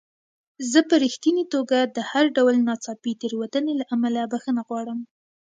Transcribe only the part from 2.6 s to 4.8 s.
ناڅاپي تېروتنې له امله بخښنه